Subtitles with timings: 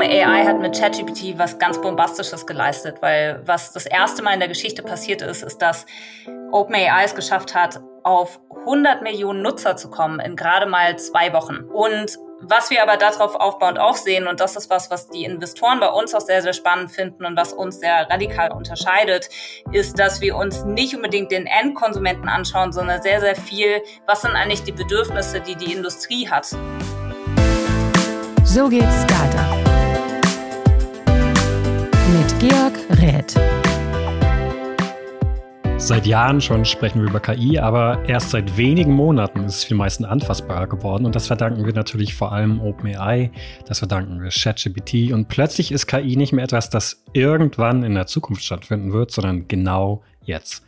[0.00, 4.48] OpenAI hat mit ChatGPT was ganz Bombastisches geleistet, weil was das erste Mal in der
[4.48, 5.84] Geschichte passiert ist, ist, dass
[6.52, 11.56] OpenAI es geschafft hat, auf 100 Millionen Nutzer zu kommen in gerade mal zwei Wochen.
[11.70, 15.80] Und was wir aber darauf aufbauend auch sehen, und das ist was, was die Investoren
[15.80, 19.28] bei uns auch sehr, sehr spannend finden und was uns sehr radikal unterscheidet,
[19.70, 24.30] ist, dass wir uns nicht unbedingt den Endkonsumenten anschauen, sondern sehr, sehr viel, was sind
[24.30, 26.46] eigentlich die Bedürfnisse, die die Industrie hat.
[28.44, 29.69] So geht's Startup.
[32.40, 33.38] Georg Räth.
[35.76, 39.74] Seit Jahren schon sprechen wir über KI, aber erst seit wenigen Monaten ist es für
[39.74, 41.04] die meisten anfassbarer geworden.
[41.04, 43.30] Und das verdanken wir natürlich vor allem OpenAI,
[43.66, 45.12] das verdanken wir ChatGPT.
[45.12, 49.46] Und plötzlich ist KI nicht mehr etwas, das irgendwann in der Zukunft stattfinden wird, sondern
[49.46, 50.64] genau jetzt.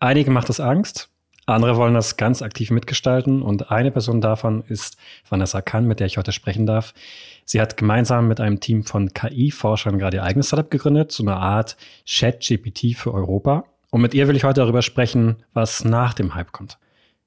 [0.00, 1.08] Einige macht es Angst,
[1.46, 3.42] andere wollen das ganz aktiv mitgestalten.
[3.42, 4.96] Und eine Person davon ist
[5.28, 6.94] Vanessa Kahn, mit der ich heute sprechen darf.
[7.44, 11.36] Sie hat gemeinsam mit einem Team von KI-Forschern gerade ihr eigenes Startup gegründet, so eine
[11.36, 11.76] Art
[12.08, 13.64] ChatGPT für Europa.
[13.90, 16.78] Und mit ihr will ich heute darüber sprechen, was nach dem Hype kommt.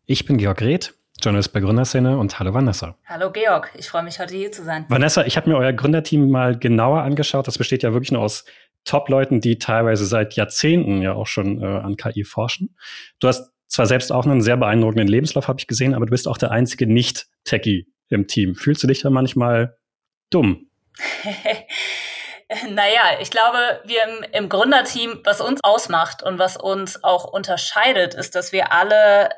[0.06, 2.96] Ich bin Georg Reth, Journalist bei Gründerszene und hallo Vanessa.
[3.06, 4.86] Hallo Georg, ich freue mich heute hier zu sein.
[4.90, 7.48] Vanessa, ich habe mir euer Gründerteam mal genauer angeschaut.
[7.48, 8.46] Das besteht ja wirklich nur aus
[8.86, 12.76] Top-Leuten, die teilweise seit Jahrzehnten ja auch schon äh, an KI forschen.
[13.20, 16.28] Du hast zwar selbst auch einen sehr beeindruckenden Lebenslauf, habe ich gesehen, aber du bist
[16.28, 18.56] auch der einzige Nicht-Techie im Team.
[18.56, 19.78] Fühlst du dich da manchmal
[20.30, 20.70] dumm?
[22.70, 28.14] Naja, ich glaube, wir im, im Gründerteam, was uns ausmacht und was uns auch unterscheidet,
[28.14, 29.32] ist, dass wir alle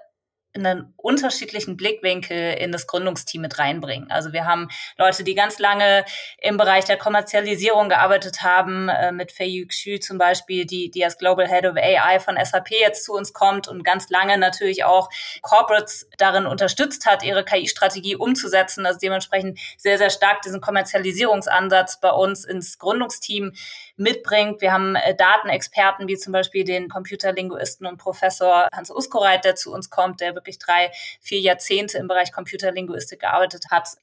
[0.55, 4.09] einen unterschiedlichen Blickwinkel in das Gründungsteam mit reinbringen.
[4.09, 6.05] Also wir haben Leute, die ganz lange
[6.39, 11.17] im Bereich der Kommerzialisierung gearbeitet haben, äh, mit Fei Xu zum Beispiel, die, die als
[11.17, 15.09] Global Head of AI von SAP jetzt zu uns kommt und ganz lange natürlich auch
[15.42, 18.86] Corporates darin unterstützt hat, ihre KI-Strategie umzusetzen.
[18.86, 23.53] Also dementsprechend sehr, sehr stark diesen Kommerzialisierungsansatz bei uns ins Gründungsteam
[24.00, 24.61] mitbringt.
[24.61, 29.73] Wir haben äh, Datenexperten wie zum Beispiel den Computerlinguisten und Professor Hans Uskoreit, der zu
[29.73, 33.98] uns kommt, der wirklich drei, vier Jahrzehnte im Bereich Computerlinguistik gearbeitet hat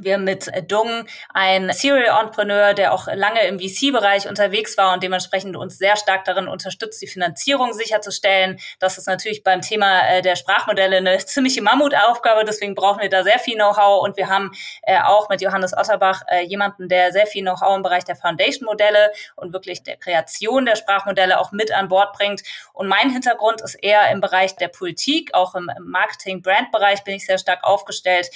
[0.00, 1.04] wir mit Dung
[1.34, 6.24] ein Serial Entrepreneur, der auch lange im VC-Bereich unterwegs war und dementsprechend uns sehr stark
[6.24, 8.58] darin unterstützt, die Finanzierung sicherzustellen.
[8.78, 13.22] Das ist natürlich beim Thema äh, der Sprachmodelle eine ziemliche Mammutaufgabe, deswegen brauchen wir da
[13.22, 14.52] sehr viel Know-how und wir haben
[14.82, 19.12] äh, auch mit Johannes Otterbach äh, jemanden, der sehr viel Know-how im Bereich der Foundation-Modelle
[19.36, 22.42] und wirklich der Kreation der Sprachmodelle auch mit an Bord bringt.
[22.72, 27.36] Und mein Hintergrund ist eher im Bereich der Politik, auch im Marketing-Brand-Bereich bin ich sehr
[27.38, 28.30] stark aufgestellt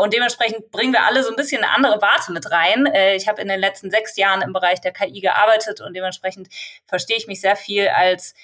[0.00, 2.84] und dementsprechend bringt bringen wir alle so ein bisschen eine andere Warte mit rein.
[2.84, 6.48] Äh, ich habe in den letzten sechs Jahren im Bereich der KI gearbeitet und dementsprechend
[6.84, 8.34] verstehe ich mich sehr viel als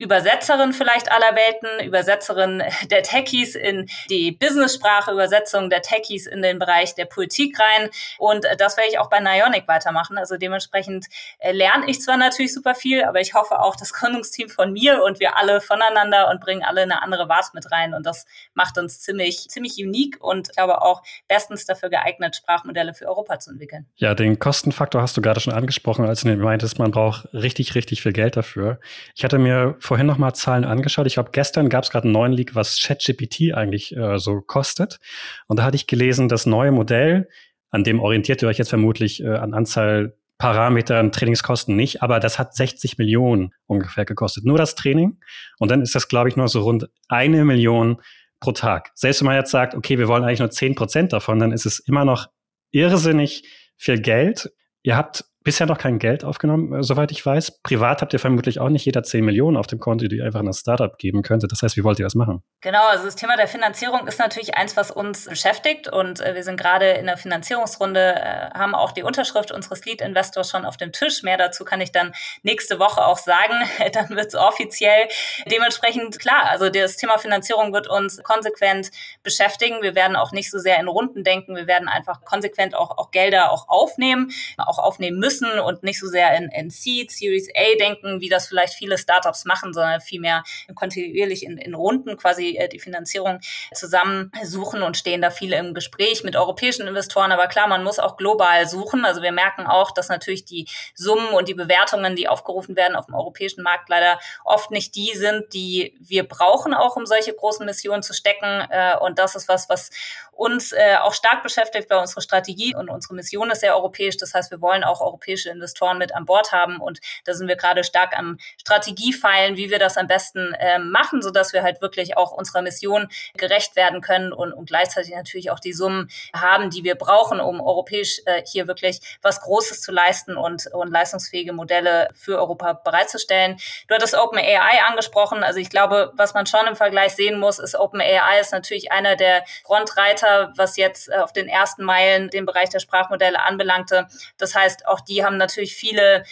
[0.00, 6.58] Übersetzerin vielleicht aller Welten, Übersetzerin der Techies in die Business-Sprache, Übersetzung der Techies in den
[6.58, 7.90] Bereich der Politik rein.
[8.18, 10.16] Und das werde ich auch bei Nionic weitermachen.
[10.16, 11.06] Also dementsprechend
[11.38, 15.04] äh, lerne ich zwar natürlich super viel, aber ich hoffe auch das Gründungsteam von mir
[15.04, 17.92] und wir alle voneinander und bringen alle eine andere Warte mit rein.
[17.92, 18.24] Und das
[18.54, 23.38] macht uns ziemlich, ziemlich unique und ich glaube auch bestens dafür geeignet, Sprachmodelle für Europa
[23.38, 23.86] zu entwickeln.
[23.96, 28.02] Ja, den Kostenfaktor hast du gerade schon angesprochen, als du meintest, man braucht richtig, richtig
[28.02, 28.80] viel Geld dafür.
[29.14, 31.08] Ich hatte mir vorhin noch mal Zahlen angeschaut.
[31.08, 35.00] Ich glaube, gestern gab es gerade einen neuen Leak, was ChatGPT eigentlich äh, so kostet.
[35.48, 37.28] Und da hatte ich gelesen, das neue Modell,
[37.70, 42.38] an dem orientiert ihr euch jetzt vermutlich äh, an Anzahl Parametern, Trainingskosten nicht, aber das
[42.38, 44.44] hat 60 Millionen ungefähr gekostet.
[44.44, 45.18] Nur das Training.
[45.58, 48.00] Und dann ist das, glaube ich, nur so rund eine Million
[48.38, 48.92] pro Tag.
[48.94, 51.66] Selbst wenn man jetzt sagt, okay, wir wollen eigentlich nur 10 Prozent davon, dann ist
[51.66, 52.28] es immer noch
[52.70, 53.42] irrsinnig
[53.76, 54.52] viel Geld.
[54.84, 57.62] Ihr habt bisher noch kein Geld aufgenommen, äh, soweit ich weiß.
[57.62, 60.40] Privat habt ihr vermutlich auch nicht jeder 10 Millionen auf dem Konto, die ihr einfach
[60.40, 61.48] in ein Startup geben könnte.
[61.48, 62.42] Das heißt, wie wollt ihr das machen?
[62.60, 66.42] Genau, also das Thema der Finanzierung ist natürlich eins, was uns beschäftigt und äh, wir
[66.42, 70.92] sind gerade in der Finanzierungsrunde, äh, haben auch die Unterschrift unseres Lead-Investors schon auf dem
[70.92, 71.22] Tisch.
[71.22, 72.12] Mehr dazu kann ich dann
[72.42, 73.54] nächste Woche auch sagen.
[73.92, 75.08] dann wird es offiziell.
[75.50, 78.90] Dementsprechend, klar, also das Thema Finanzierung wird uns konsequent
[79.22, 79.80] beschäftigen.
[79.80, 81.56] Wir werden auch nicht so sehr in Runden denken.
[81.56, 86.00] Wir werden einfach konsequent auch, auch Gelder auch aufnehmen, auch aufnehmen müssen müssen und nicht
[86.00, 90.00] so sehr in, in Seed, Series A denken, wie das vielleicht viele Startups machen, sondern
[90.00, 90.42] vielmehr
[90.74, 93.38] kontinuierlich in, in Runden quasi äh, die Finanzierung
[93.72, 97.30] zusammensuchen und stehen da viele im Gespräch mit europäischen Investoren.
[97.30, 99.04] Aber klar, man muss auch global suchen.
[99.04, 103.06] Also wir merken auch, dass natürlich die Summen und die Bewertungen, die aufgerufen werden auf
[103.06, 107.64] dem europäischen Markt, leider oft nicht die sind, die wir brauchen, auch um solche großen
[107.64, 108.66] Missionen zu stecken.
[108.70, 109.90] Äh, und das ist was, was
[110.32, 114.16] uns äh, auch stark beschäftigt bei unserer Strategie und unsere Mission ist sehr europäisch.
[114.16, 115.19] Das heißt, wir wollen auch europäische
[115.50, 116.80] Investoren mit an Bord haben.
[116.80, 121.22] Und da sind wir gerade stark am Strategiefeilen, wie wir das am besten äh, machen,
[121.22, 125.60] sodass wir halt wirklich auch unserer Mission gerecht werden können und, und gleichzeitig natürlich auch
[125.60, 130.36] die Summen haben, die wir brauchen, um europäisch äh, hier wirklich was Großes zu leisten
[130.36, 133.56] und, und leistungsfähige Modelle für Europa bereitzustellen.
[133.88, 135.42] Du hattest OpenAI angesprochen.
[135.42, 139.16] Also ich glaube, was man schon im Vergleich sehen muss, ist OpenAI ist natürlich einer
[139.16, 144.06] der Frontreiter, was jetzt äh, auf den ersten Meilen den Bereich der Sprachmodelle anbelangte.
[144.38, 146.24] Das heißt, auch die haben natürlich viele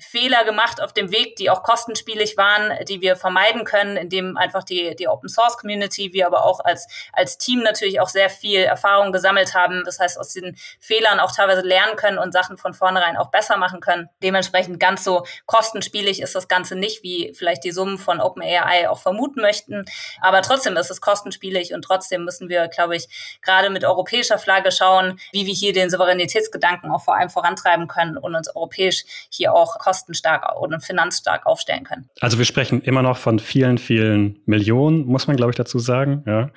[0.00, 4.62] Fehler gemacht auf dem Weg, die auch kostenspielig waren, die wir vermeiden können, indem einfach
[4.62, 8.60] die, die Open Source Community, wir aber auch als, als Team natürlich auch sehr viel
[8.60, 9.82] Erfahrung gesammelt haben.
[9.84, 13.56] Das heißt, aus den Fehlern auch teilweise lernen können und Sachen von vornherein auch besser
[13.56, 14.08] machen können.
[14.22, 19.00] Dementsprechend ganz so kostenspielig ist das Ganze nicht, wie vielleicht die Summen von OpenAI auch
[19.00, 19.84] vermuten möchten.
[20.20, 24.70] Aber trotzdem ist es kostenspielig und trotzdem müssen wir, glaube ich, gerade mit europäischer Flagge
[24.70, 29.52] schauen, wie wir hier den Souveränitätsgedanken auch vor allem vorantreiben können und uns europäisch hier
[29.52, 32.10] auch kostenstark oder finanzstark aufstellen können.
[32.20, 36.22] Also wir sprechen immer noch von vielen, vielen Millionen, muss man, glaube ich, dazu sagen.
[36.26, 36.50] Ja.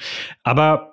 [0.44, 0.88] Aber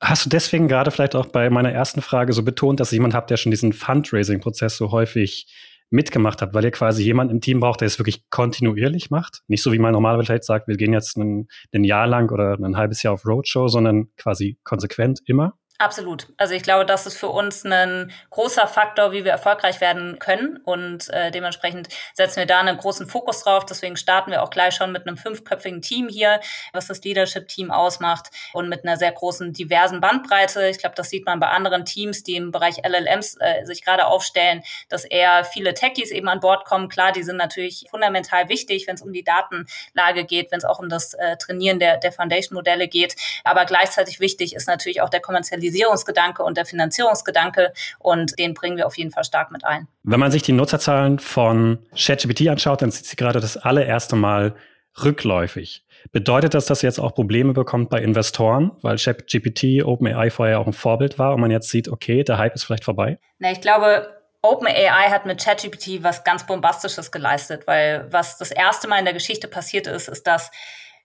[0.00, 3.30] Hast du deswegen gerade vielleicht auch bei meiner ersten Frage so betont, dass jemand habt,
[3.30, 5.46] der schon diesen Fundraising-Prozess so häufig
[5.88, 9.40] mitgemacht hat, weil ihr quasi jemanden im Team braucht, der es wirklich kontinuierlich macht?
[9.46, 12.76] Nicht so wie man normalerweise sagt, wir gehen jetzt ein, ein Jahr lang oder ein
[12.76, 15.54] halbes Jahr auf Roadshow, sondern quasi konsequent immer?
[15.78, 16.28] Absolut.
[16.36, 20.58] Also ich glaube, das ist für uns ein großer Faktor, wie wir erfolgreich werden können.
[20.58, 23.66] Und äh, dementsprechend setzen wir da einen großen Fokus drauf.
[23.66, 26.38] Deswegen starten wir auch gleich schon mit einem fünfköpfigen Team hier,
[26.72, 30.68] was das Leadership-Team ausmacht und mit einer sehr großen, diversen Bandbreite.
[30.68, 34.06] Ich glaube, das sieht man bei anderen Teams, die im Bereich LLMs äh, sich gerade
[34.06, 36.88] aufstellen, dass eher viele Techies eben an Bord kommen.
[36.88, 40.78] Klar, die sind natürlich fundamental wichtig, wenn es um die Datenlage geht, wenn es auch
[40.78, 43.16] um das äh, Trainieren der, der Foundation-Modelle geht.
[43.42, 48.76] Aber gleichzeitig wichtig ist natürlich auch der kommerzielle Digitalisierungsgedanke und der Finanzierungsgedanke und den bringen
[48.76, 49.88] wir auf jeden Fall stark mit ein.
[50.02, 54.54] Wenn man sich die Nutzerzahlen von ChatGPT anschaut, dann sieht sie gerade das allererste Mal
[55.02, 55.84] rückläufig.
[56.12, 60.66] Bedeutet das, dass ihr jetzt auch Probleme bekommt bei Investoren, weil ChatGPT, OpenAI vorher auch
[60.66, 63.18] ein Vorbild war und man jetzt sieht, okay, der Hype ist vielleicht vorbei?
[63.38, 64.08] Na, ich glaube,
[64.42, 69.14] OpenAI hat mit ChatGPT was ganz Bombastisches geleistet, weil was das erste Mal in der
[69.14, 70.50] Geschichte passiert ist, ist, dass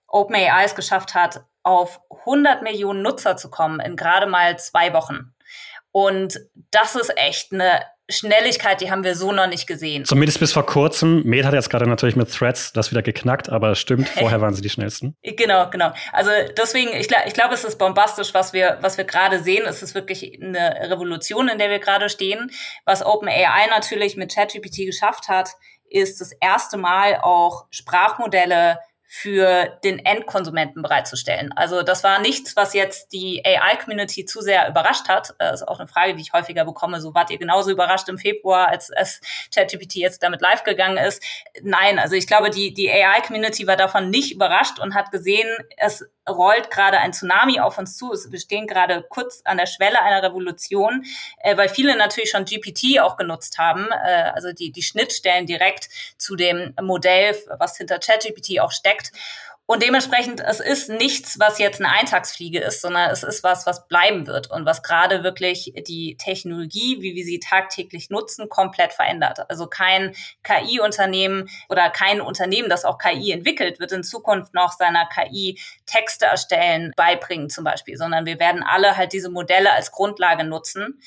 [0.08, 5.34] OpenAI es geschafft hat, auf 100 Millionen Nutzer zu kommen in gerade mal zwei Wochen.
[5.92, 6.40] Und
[6.72, 10.04] das ist echt eine Schnelligkeit, die haben wir so noch nicht gesehen.
[10.04, 11.22] Zumindest bis vor kurzem.
[11.24, 14.62] Med hat jetzt gerade natürlich mit Threads das wieder geknackt, aber stimmt, vorher waren sie
[14.62, 15.16] die schnellsten.
[15.22, 15.92] Genau, genau.
[16.12, 19.66] Also deswegen, ich, ich glaube, es ist bombastisch, was wir, was wir gerade sehen.
[19.68, 22.50] Es ist wirklich eine Revolution, in der wir gerade stehen.
[22.86, 25.50] Was OpenAI natürlich mit ChatGPT geschafft hat,
[25.88, 28.80] ist das erste Mal auch Sprachmodelle
[29.12, 31.52] für den Endkonsumenten bereitzustellen.
[31.54, 35.34] Also das war nichts, was jetzt die AI-Community zu sehr überrascht hat.
[35.40, 37.02] Das ist auch eine Frage, die ich häufiger bekomme.
[37.02, 39.20] So wart ihr genauso überrascht im Februar, als, als
[39.52, 41.24] ChatGPT jetzt damit live gegangen ist?
[41.64, 46.08] Nein, also ich glaube, die, die AI-Community war davon nicht überrascht und hat gesehen, es
[46.30, 48.12] rollt gerade ein Tsunami auf uns zu.
[48.30, 51.04] Wir stehen gerade kurz an der Schwelle einer Revolution,
[51.40, 55.90] äh, weil viele natürlich schon GPT auch genutzt haben, äh, also die, die Schnittstellen direkt
[56.18, 59.12] zu dem Modell, was hinter ChatGPT auch steckt.
[59.72, 63.88] Und dementsprechend, es ist nichts, was jetzt eine Eintagsfliege ist, sondern es ist was, was
[63.88, 69.48] bleiben wird und was gerade wirklich die Technologie, wie wir sie tagtäglich nutzen, komplett verändert.
[69.48, 75.06] Also kein KI-Unternehmen oder kein Unternehmen, das auch KI entwickelt, wird in Zukunft noch seiner
[75.06, 80.46] KI Texte erstellen, beibringen zum Beispiel, sondern wir werden alle halt diese Modelle als Grundlage
[80.46, 81.00] nutzen.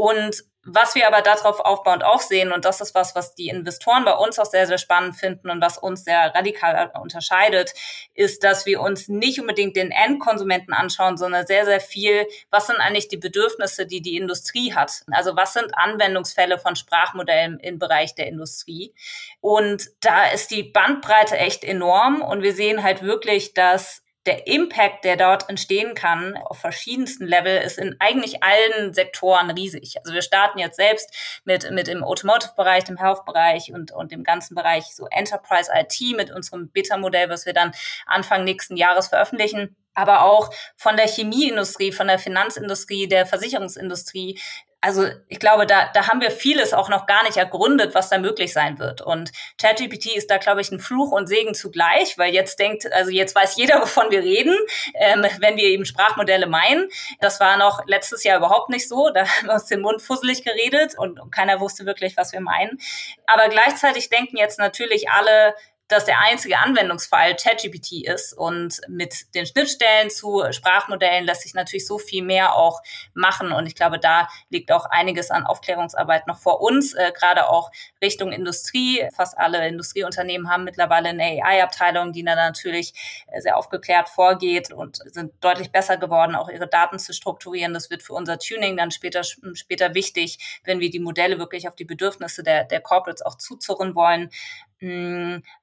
[0.00, 4.06] Und was wir aber darauf aufbauend auch sehen, und das ist was, was die Investoren
[4.06, 7.74] bei uns auch sehr, sehr spannend finden und was uns sehr radikal unterscheidet,
[8.14, 12.76] ist, dass wir uns nicht unbedingt den Endkonsumenten anschauen, sondern sehr, sehr viel, was sind
[12.76, 15.02] eigentlich die Bedürfnisse, die die Industrie hat?
[15.10, 18.94] Also was sind Anwendungsfälle von Sprachmodellen im Bereich der Industrie?
[19.42, 25.04] Und da ist die Bandbreite echt enorm und wir sehen halt wirklich, dass der Impact,
[25.04, 29.96] der dort entstehen kann, auf verschiedensten Level, ist in eigentlich allen Sektoren riesig.
[29.98, 34.54] Also wir starten jetzt selbst mit, mit im Automotive-Bereich, dem Health-Bereich und, und dem ganzen
[34.54, 37.72] Bereich so Enterprise IT mit unserem Beta-Modell, was wir dann
[38.06, 44.38] Anfang nächsten Jahres veröffentlichen aber auch von der Chemieindustrie, von der Finanzindustrie, der Versicherungsindustrie
[44.80, 48.18] also ich glaube, da, da haben wir vieles auch noch gar nicht ergründet, was da
[48.18, 49.02] möglich sein wird.
[49.02, 53.10] Und ChatGPT ist da, glaube ich, ein Fluch und Segen zugleich, weil jetzt denkt, also
[53.10, 54.56] jetzt weiß jeder, wovon wir reden,
[54.94, 56.88] ähm, wenn wir eben Sprachmodelle meinen.
[57.20, 59.10] Das war noch letztes Jahr überhaupt nicht so.
[59.10, 62.40] Da haben wir uns den Mund fusselig geredet und, und keiner wusste wirklich, was wir
[62.40, 62.78] meinen.
[63.26, 65.54] Aber gleichzeitig denken jetzt natürlich alle,
[65.90, 71.86] dass der einzige Anwendungsfall ChatGPT ist und mit den Schnittstellen zu Sprachmodellen lässt sich natürlich
[71.86, 72.80] so viel mehr auch
[73.12, 77.48] machen und ich glaube, da liegt auch einiges an Aufklärungsarbeit noch vor uns, äh, gerade
[77.48, 77.70] auch
[78.02, 79.06] Richtung Industrie.
[79.14, 82.94] Fast alle Industrieunternehmen haben mittlerweile eine AI-Abteilung, die dann natürlich
[83.26, 87.74] äh, sehr aufgeklärt vorgeht und sind deutlich besser geworden, auch ihre Daten zu strukturieren.
[87.74, 91.74] Das wird für unser Tuning dann später, später wichtig, wenn wir die Modelle wirklich auf
[91.74, 94.30] die Bedürfnisse der, der Corporates auch zuzurren wollen.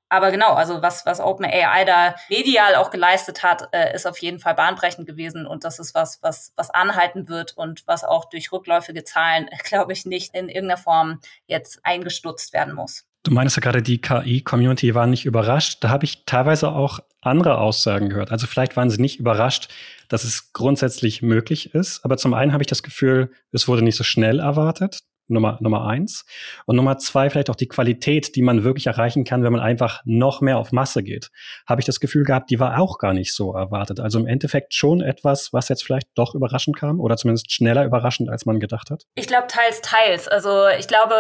[0.10, 4.40] Aber genau, also was, was OpenAI da medial auch geleistet hat, äh, ist auf jeden
[4.40, 8.52] Fall bahnbrechend gewesen und das ist was, was, was anhalten wird und was auch durch
[8.52, 13.06] rückläufige Zahlen, glaube ich, nicht in irgendeiner Form jetzt eingestutzt werden muss.
[13.24, 15.84] Du meinst ja gerade, die KI-Community war nicht überrascht.
[15.84, 18.32] Da habe ich teilweise auch andere Aussagen gehört.
[18.32, 19.68] Also vielleicht waren sie nicht überrascht,
[20.08, 22.06] dass es grundsätzlich möglich ist.
[22.06, 25.00] Aber zum einen habe ich das Gefühl, es wurde nicht so schnell erwartet.
[25.28, 26.26] Nummer, Nummer eins.
[26.66, 30.02] Und Nummer zwei, vielleicht auch die Qualität, die man wirklich erreichen kann, wenn man einfach
[30.06, 31.30] noch mehr auf Masse geht.
[31.68, 34.00] Habe ich das Gefühl gehabt, die war auch gar nicht so erwartet.
[34.00, 38.30] Also im Endeffekt schon etwas, was jetzt vielleicht doch überraschend kam oder zumindest schneller überraschend,
[38.30, 39.04] als man gedacht hat?
[39.16, 40.28] Ich glaube, teils, teils.
[40.28, 41.16] Also ich glaube,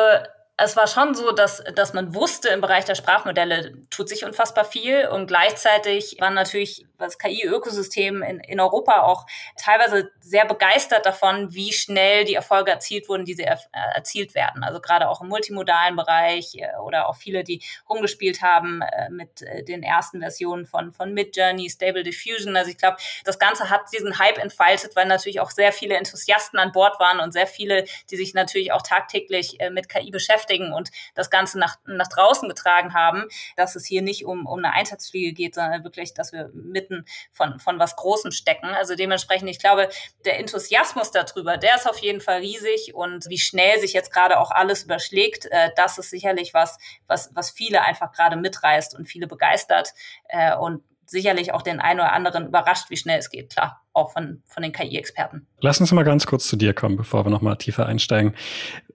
[0.57, 4.65] es war schon so, dass, dass man wusste, im Bereich der Sprachmodelle tut sich unfassbar
[4.65, 9.25] viel und gleichzeitig waren natürlich das KI-Ökosystem in, in Europa auch
[9.55, 13.59] teilweise sehr begeistert davon, wie schnell die Erfolge erzielt wurden, die sie er,
[13.93, 14.63] erzielt werden.
[14.63, 19.41] Also gerade auch im multimodalen Bereich äh, oder auch viele, die rumgespielt haben äh, mit
[19.41, 22.55] äh, den ersten Versionen von, von Midjourney, Stable Diffusion.
[22.55, 26.59] Also ich glaube, das Ganze hat diesen Hype entfaltet, weil natürlich auch sehr viele Enthusiasten
[26.59, 30.91] an Bord waren und sehr viele, die sich natürlich auch tagtäglich mit KI beschäftigen und
[31.15, 35.33] das Ganze nach, nach draußen getragen haben, dass es hier nicht um, um eine Eintagsfliege
[35.33, 36.49] geht, sondern wirklich, dass wir
[36.87, 38.67] mitten von, von was Großem stecken.
[38.67, 39.89] Also dementsprechend, ich glaube,
[40.25, 44.39] der Enthusiasmus darüber, der ist auf jeden Fall riesig und wie schnell sich jetzt gerade
[44.39, 46.77] auch alles überschlägt, äh, das ist sicherlich was,
[47.07, 49.93] was, was viele einfach gerade mitreißt und viele begeistert
[50.29, 54.11] äh, und sicherlich auch den einen oder anderen überrascht, wie schnell es geht, klar, auch
[54.11, 55.47] von, von den KI-Experten.
[55.61, 58.35] Lass uns mal ganz kurz zu dir kommen, bevor wir nochmal tiefer einsteigen.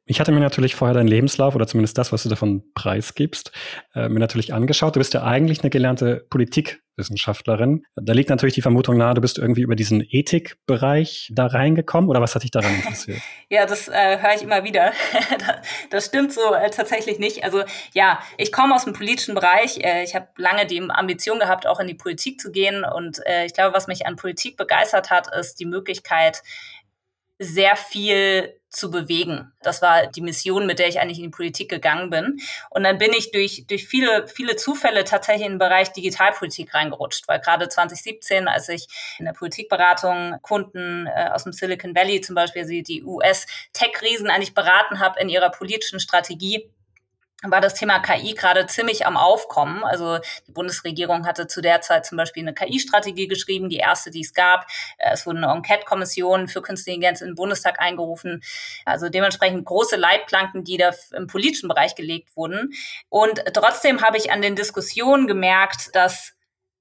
[0.05, 3.51] Ich hatte mir natürlich vorher deinen Lebenslauf oder zumindest das, was du davon preisgibst,
[3.95, 4.95] äh, mir natürlich angeschaut.
[4.95, 6.27] Du bist ja eigentlich eine gelernte
[6.93, 7.85] Politikwissenschaftlerin.
[7.97, 12.21] Da liegt natürlich die Vermutung nahe, du bist irgendwie über diesen Ethikbereich da reingekommen oder
[12.21, 13.21] was hat dich daran interessiert?
[13.49, 14.93] ja, das äh, höre ich immer wieder.
[15.91, 17.45] das stimmt so äh, tatsächlich nicht.
[17.45, 19.79] Also ja, ich komme aus dem politischen Bereich.
[19.79, 22.85] Äh, ich habe lange die Ambition gehabt, auch in die Politik zu gehen.
[22.85, 26.43] Und äh, ich glaube, was mich an Politik begeistert hat, ist die Möglichkeit,
[27.39, 29.53] sehr viel zu bewegen.
[29.63, 32.41] Das war die Mission, mit der ich eigentlich in die Politik gegangen bin.
[32.71, 37.29] Und dann bin ich durch, durch viele, viele Zufälle tatsächlich in den Bereich Digitalpolitik reingerutscht,
[37.29, 38.87] weil gerade 2017, als ich
[39.19, 44.55] in der Politikberatung Kunden äh, aus dem Silicon Valley zum Beispiel, also die US-Tech-Riesen eigentlich
[44.55, 46.71] beraten habe in ihrer politischen Strategie,
[47.43, 49.85] war das Thema KI gerade ziemlich am Aufkommen.
[49.85, 54.21] Also die Bundesregierung hatte zu der Zeit zum Beispiel eine KI-Strategie geschrieben, die erste, die
[54.21, 54.67] es gab.
[54.99, 58.43] Äh, es wurde eine Enquete-Kommission für Künstliche Intelligenz in den Bundestag eingerufen.
[58.85, 62.73] Also dementsprechend große Leitplanken, die da im politischen Bereich gelegt wurden.
[63.09, 66.35] Und trotzdem habe ich an den Diskussionen gemerkt, dass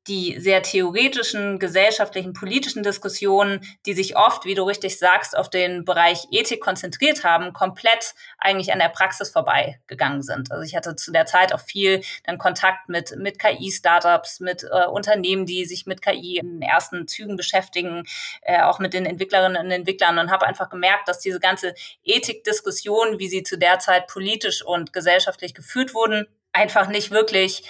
[0.08, 5.86] die sehr theoretischen, gesellschaftlichen, politischen Diskussionen, die sich oft, wie du richtig sagst, auf den
[5.86, 10.52] Bereich Ethik konzentriert haben, komplett eigentlich an der Praxis vorbeigegangen sind.
[10.52, 14.88] Also ich hatte zu der Zeit auch viel dann Kontakt mit, mit KI-Startups, mit äh,
[14.88, 18.04] Unternehmen, die sich mit KI in ersten Zügen beschäftigen,
[18.42, 23.20] äh, auch mit den Entwicklerinnen und Entwicklern und habe einfach gemerkt, dass diese ganze Ethikdiskussion,
[23.20, 27.64] wie sie zu der Zeit politisch und gesellschaftlich geführt wurden, einfach nicht wirklich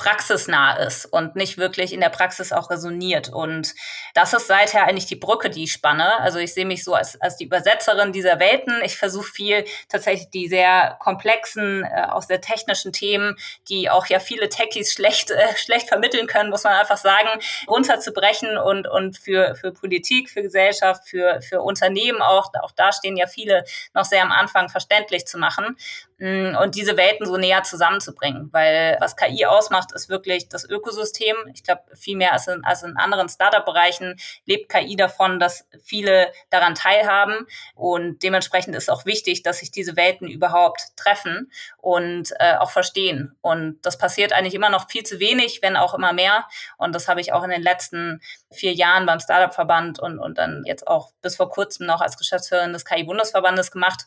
[0.00, 3.28] praxisnah ist und nicht wirklich in der Praxis auch resoniert.
[3.28, 3.74] Und
[4.14, 6.18] das ist seither eigentlich die Brücke, die ich spanne.
[6.20, 8.80] Also ich sehe mich so als, als die Übersetzerin dieser Welten.
[8.82, 13.36] Ich versuche viel tatsächlich die sehr komplexen, äh, auch sehr technischen Themen,
[13.68, 17.28] die auch ja viele Techies schlecht, äh, schlecht vermitteln können, muss man einfach sagen,
[17.68, 23.18] runterzubrechen und, und für, für Politik, für Gesellschaft, für, für Unternehmen auch, auch da stehen
[23.18, 25.76] ja viele noch sehr am Anfang verständlich zu machen
[26.18, 28.48] mm, und diese Welten so näher zusammenzubringen.
[28.50, 31.36] Weil was KI ausmacht, macht, ist wirklich das Ökosystem.
[31.52, 34.16] Ich glaube, viel mehr als in, als in anderen Startup-Bereichen
[34.46, 37.46] lebt KI davon, dass viele daran teilhaben.
[37.74, 43.36] Und dementsprechend ist auch wichtig, dass sich diese Welten überhaupt treffen und äh, auch verstehen.
[43.40, 46.46] Und das passiert eigentlich immer noch viel zu wenig, wenn auch immer mehr.
[46.78, 48.20] Und das habe ich auch in den letzten
[48.50, 52.72] vier Jahren beim Startup-Verband und, und dann jetzt auch bis vor kurzem noch als Geschäftsführerin
[52.72, 54.06] des KI-Bundesverbandes gemacht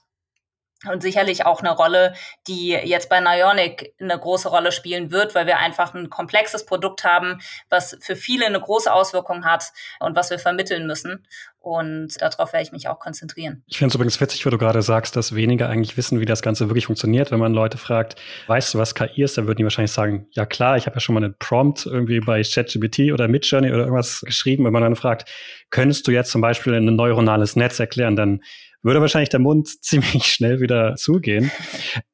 [0.92, 2.14] und sicherlich auch eine Rolle,
[2.48, 7.04] die jetzt bei Nionic eine große Rolle spielen wird, weil wir einfach ein komplexes Produkt
[7.04, 11.26] haben, was für viele eine große Auswirkung hat und was wir vermitteln müssen.
[11.64, 13.64] Und darauf werde ich mich auch konzentrieren.
[13.68, 16.42] Ich finde es übrigens witzig, wo du gerade sagst, dass wenige eigentlich wissen, wie das
[16.42, 17.32] Ganze wirklich funktioniert.
[17.32, 20.46] Wenn man Leute fragt, weißt du, was KI ist, dann würden die wahrscheinlich sagen, ja
[20.46, 24.20] klar, ich habe ja schon mal einen Prompt irgendwie bei ChatGPT oder Midjourney oder irgendwas
[24.26, 24.66] geschrieben.
[24.66, 25.30] Wenn man dann fragt,
[25.70, 28.42] könntest du jetzt zum Beispiel ein neuronales Netz erklären, dann
[28.84, 31.52] würde wahrscheinlich der Mund ziemlich schnell wieder zugehen.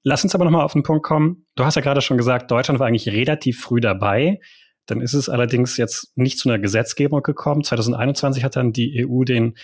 [0.04, 1.46] Lass uns aber nochmal auf den Punkt kommen.
[1.56, 4.40] Du hast ja gerade schon gesagt, Deutschland war eigentlich relativ früh dabei.
[4.86, 7.64] Dann ist es allerdings jetzt nicht zu einer Gesetzgebung gekommen.
[7.64, 9.56] 2021 hat dann die EU den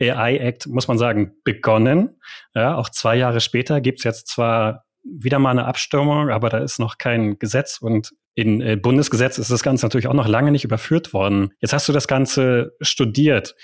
[0.00, 2.18] AI Act, muss man sagen, begonnen.
[2.54, 6.58] Ja, auch zwei Jahre später gibt es jetzt zwar wieder mal eine Abstimmung, aber da
[6.58, 10.50] ist noch kein Gesetz und in äh, Bundesgesetz ist das Ganze natürlich auch noch lange
[10.50, 11.50] nicht überführt worden.
[11.60, 13.54] Jetzt hast du das Ganze studiert.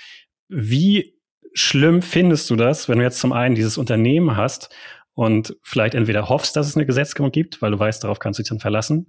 [0.47, 1.15] Wie
[1.53, 4.69] schlimm findest du das, wenn du jetzt zum einen dieses Unternehmen hast
[5.13, 8.43] und vielleicht entweder hoffst, dass es eine Gesetzgebung gibt, weil du weißt, darauf kannst du
[8.43, 9.07] dich dann verlassen,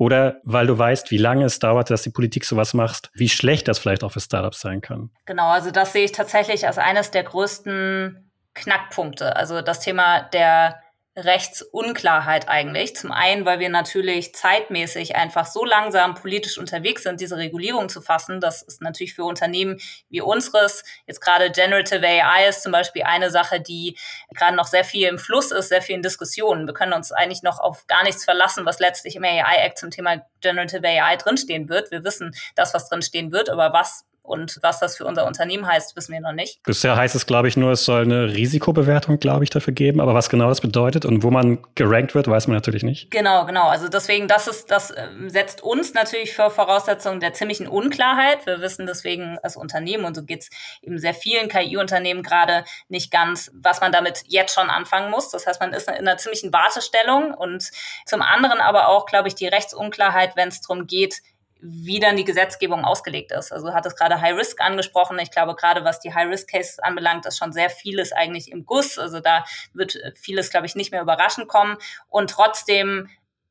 [0.00, 3.68] oder weil du weißt, wie lange es dauert, dass die Politik sowas macht, wie schlecht
[3.68, 5.10] das vielleicht auch für Startups sein kann.
[5.26, 9.36] Genau, also das sehe ich tatsächlich als eines der größten Knackpunkte.
[9.36, 10.80] Also das Thema der
[11.16, 12.94] Rechtsunklarheit eigentlich.
[12.94, 18.00] Zum einen, weil wir natürlich zeitmäßig einfach so langsam politisch unterwegs sind, diese Regulierung zu
[18.00, 18.40] fassen.
[18.40, 23.30] Das ist natürlich für Unternehmen wie unseres, jetzt gerade Generative AI ist zum Beispiel eine
[23.30, 23.98] Sache, die
[24.34, 26.66] gerade noch sehr viel im Fluss ist, sehr viel in Diskussionen.
[26.66, 30.24] Wir können uns eigentlich noch auf gar nichts verlassen, was letztlich im AI-Act zum Thema
[30.40, 31.90] Generative AI drinstehen wird.
[31.90, 35.96] Wir wissen das, was drinstehen wird, aber was und was das für unser Unternehmen heißt,
[35.96, 36.62] wissen wir noch nicht.
[36.62, 40.00] Bisher heißt es, glaube ich, nur, es soll eine Risikobewertung, glaube ich, dafür geben.
[40.00, 43.10] Aber was genau das bedeutet und wo man gerankt wird, weiß man natürlich nicht.
[43.10, 43.68] Genau, genau.
[43.68, 48.46] Also deswegen, das ist, das äh, setzt uns natürlich für Voraussetzungen der ziemlichen Unklarheit.
[48.46, 50.50] Wir wissen deswegen als Unternehmen, und so geht es
[50.82, 55.30] eben sehr vielen KI-Unternehmen gerade nicht ganz, was man damit jetzt schon anfangen muss.
[55.30, 57.70] Das heißt, man ist in einer ziemlichen Wartestellung und
[58.06, 61.22] zum anderen aber auch, glaube ich, die Rechtsunklarheit, wenn es darum geht,
[61.62, 63.52] wie dann die Gesetzgebung ausgelegt ist.
[63.52, 65.18] Also hat es gerade High Risk angesprochen.
[65.18, 68.64] Ich glaube, gerade was die High Risk Cases anbelangt, ist schon sehr vieles eigentlich im
[68.64, 68.98] Guss.
[68.98, 71.76] Also da wird vieles, glaube ich, nicht mehr überraschend kommen.
[72.08, 73.08] Und trotzdem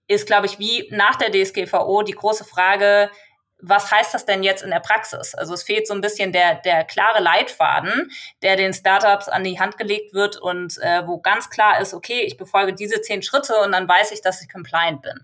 [0.07, 3.11] ist, glaube ich, wie nach der DSGVO die große Frage,
[3.61, 5.35] was heißt das denn jetzt in der Praxis?
[5.35, 8.09] Also es fehlt so ein bisschen der, der klare Leitfaden,
[8.41, 12.21] der den Startups an die Hand gelegt wird und äh, wo ganz klar ist, okay,
[12.21, 15.19] ich befolge diese zehn Schritte und dann weiß ich, dass ich compliant bin.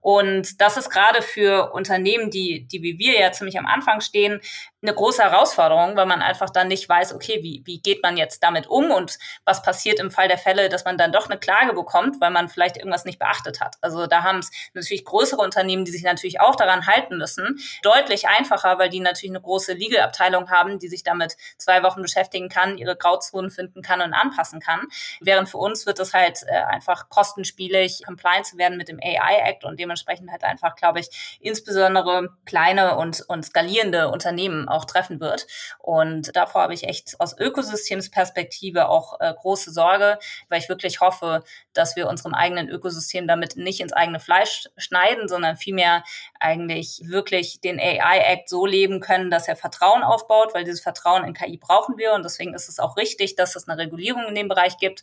[0.00, 4.40] Und das ist gerade für Unternehmen, die, die wie wir ja ziemlich am Anfang stehen,
[4.82, 8.42] eine große Herausforderung, weil man einfach dann nicht weiß, okay, wie, wie geht man jetzt
[8.42, 11.74] damit um und was passiert im Fall der Fälle, dass man dann doch eine Klage
[11.74, 13.76] bekommt, weil man vielleicht irgendwas nicht beachtet hat.
[13.82, 18.28] Also da haben es natürlich größere Unternehmen, die sich natürlich auch daran halten müssen, deutlich
[18.28, 22.78] einfacher, weil die natürlich eine große Legal-Abteilung haben, die sich damit zwei Wochen beschäftigen kann,
[22.78, 24.86] ihre Grauzonen finden kann und anpassen kann.
[25.20, 29.64] Während für uns wird es halt äh, einfach kostenspielig, compliant zu werden mit dem AI-Act
[29.64, 35.46] und dementsprechend halt einfach, glaube ich, insbesondere kleine und, und skalierende Unternehmen auch treffen wird.
[35.78, 41.44] Und davor habe ich echt aus Ökosystemsperspektive auch äh, große Sorge, weil ich wirklich hoffe,
[41.72, 46.04] dass wir unserem eigenen Ökosystem damit nicht ins eigene Fleisch schneiden, sondern vielmehr
[46.38, 51.34] eigentlich wirklich den AI-Act so leben können, dass er Vertrauen aufbaut, weil dieses Vertrauen in
[51.34, 54.48] KI brauchen wir und deswegen ist es auch richtig, dass es eine Regulierung in dem
[54.48, 55.02] Bereich gibt.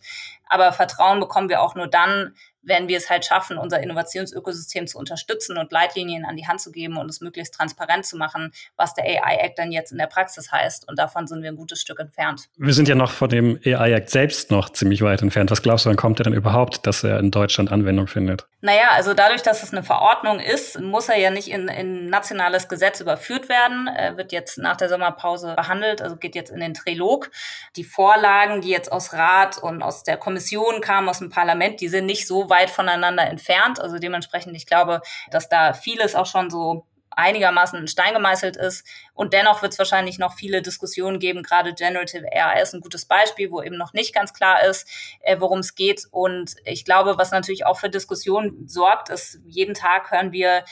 [0.49, 2.33] Aber Vertrauen bekommen wir auch nur dann,
[2.67, 6.71] wenn wir es halt schaffen, unser Innovationsökosystem zu unterstützen und Leitlinien an die Hand zu
[6.71, 10.51] geben und es möglichst transparent zu machen, was der AI-Act dann jetzt in der Praxis
[10.51, 10.87] heißt.
[10.87, 12.49] Und davon sind wir ein gutes Stück entfernt.
[12.57, 15.49] Wir sind ja noch von dem AI-Act selbst noch ziemlich weit entfernt.
[15.49, 18.45] Was glaubst du, wann kommt er denn überhaupt, dass er in Deutschland Anwendung findet?
[18.59, 22.67] Naja, also dadurch, dass es eine Verordnung ist, muss er ja nicht in, in nationales
[22.67, 23.87] Gesetz überführt werden.
[23.87, 27.29] Er wird jetzt nach der Sommerpause behandelt, also geht jetzt in den Trilog.
[27.75, 30.36] Die Vorlagen, die jetzt aus Rat und aus der Kommission
[30.81, 33.79] kamen, aus dem Parlament, die sind nicht so weit weit voneinander entfernt.
[33.79, 38.85] Also dementsprechend, ich glaube, dass da vieles auch schon so einigermaßen in Stein gemeißelt ist.
[39.15, 41.41] Und dennoch wird es wahrscheinlich noch viele Diskussionen geben.
[41.41, 44.87] Gerade Generative AI ist ein gutes Beispiel, wo eben noch nicht ganz klar ist,
[45.21, 46.03] äh, worum es geht.
[46.11, 50.63] Und ich glaube, was natürlich auch für Diskussionen sorgt, ist, jeden Tag hören wir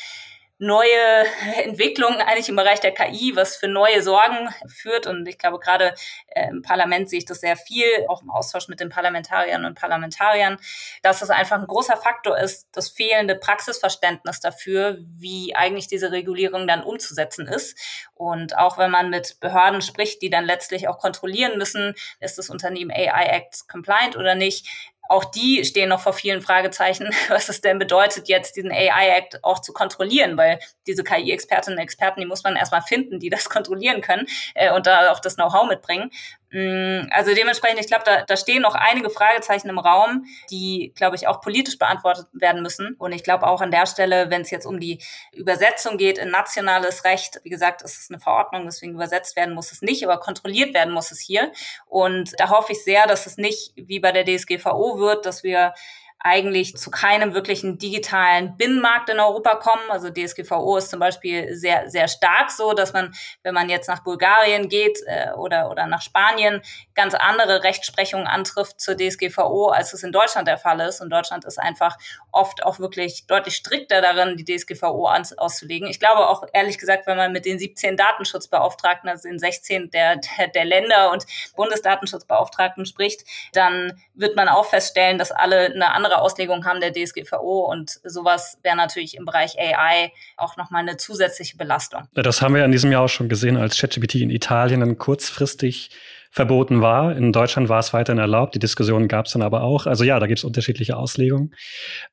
[0.57, 1.25] neue
[1.63, 5.07] Entwicklungen eigentlich im Bereich der KI, was für neue Sorgen führt.
[5.07, 5.93] Und ich glaube, gerade
[6.27, 9.77] äh, im Parlament sehe ich das sehr viel, auch im Austausch mit den Parlamentariern und
[9.77, 10.57] Parlamentariern,
[11.01, 16.67] dass es einfach ein großer Faktor ist, das fehlende Praxisverständnis dafür, wie eigentlich diese Regulierung
[16.67, 17.77] dann umzusetzen ist.
[18.13, 22.49] Und auch wenn man mit Behörden spricht, die dann letztlich auch kontrollieren müssen, ist das
[22.49, 24.67] Unternehmen AI Act compliant oder nicht,
[25.09, 29.59] auch die stehen noch vor vielen Fragezeichen, was es denn bedeutet, jetzt diesen AI-Act auch
[29.59, 34.01] zu kontrollieren, weil diese KI-Expertinnen und Experten, die muss man erstmal finden, die das kontrollieren
[34.01, 36.11] können äh, und da auch das Know-how mitbringen.
[36.55, 41.17] Mm, also dementsprechend, ich glaube, da, da stehen noch einige Fragezeichen im Raum, die, glaube
[41.17, 42.95] ich, auch politisch beantwortet werden müssen.
[42.97, 46.29] Und ich glaube auch an der Stelle, wenn es jetzt um die Übersetzung geht in
[46.29, 50.17] nationales Recht, wie gesagt, es ist eine Verordnung, deswegen übersetzt werden muss es nicht, aber
[50.17, 51.51] kontrolliert werden muss es hier.
[51.87, 55.73] Und da hoffe ich sehr, dass es nicht wie bei der DSGVO wird, dass wir
[56.19, 59.83] eigentlich zu keinem wirklichen digitalen Binnenmarkt in Europa kommen.
[59.89, 64.03] Also DSGVO ist zum Beispiel sehr, sehr stark so, dass man, wenn man jetzt nach
[64.03, 66.63] Bulgarien geht äh, oder, oder nach Spanien,
[66.95, 70.99] ganz andere Rechtsprechungen antrifft zur DSGVO, als es in Deutschland der Fall ist.
[70.99, 71.95] Und Deutschland ist einfach
[72.31, 75.87] oft auch wirklich deutlich strikter darin, die DSGVO auszulegen.
[75.87, 80.15] Ich glaube auch, ehrlich gesagt, wenn man mit den 17 Datenschutzbeauftragten, also den 16 der,
[80.15, 81.25] der, der Länder und
[81.55, 86.93] Bundesdatenschutzbeauftragten spricht, dann wird man auch feststellen, dass alle eine andere andere Auslegung haben der
[86.93, 92.03] DSGVO und sowas wäre natürlich im Bereich AI auch nochmal eine zusätzliche Belastung.
[92.13, 95.89] Das haben wir in diesem Jahr auch schon gesehen, als ChatGPT in Italien dann kurzfristig
[96.31, 97.15] verboten war.
[97.15, 98.55] In Deutschland war es weiterhin erlaubt.
[98.55, 99.85] Die Diskussion gab es dann aber auch.
[99.85, 101.53] Also ja, da gibt es unterschiedliche Auslegungen.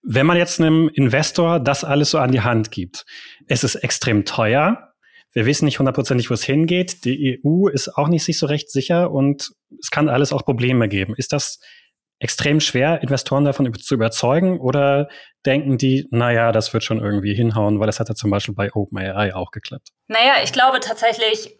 [0.02, 3.05] Wenn man jetzt einem Investor das alles so an die Hand gibt,
[3.48, 4.92] es ist extrem teuer.
[5.33, 7.05] Wir wissen nicht hundertprozentig, wo es hingeht.
[7.05, 9.50] Die EU ist auch nicht sich so recht sicher und
[9.81, 11.14] es kann alles auch Probleme geben.
[11.16, 11.59] Ist das
[12.23, 14.61] extrem schwer, Investoren davon zu überzeugen?
[14.61, 15.09] Oder
[15.45, 18.73] denken die, naja, das wird schon irgendwie hinhauen, weil das hat ja zum Beispiel bei
[18.73, 19.89] OpenAI auch geklappt?
[20.07, 21.59] Naja, ich glaube tatsächlich,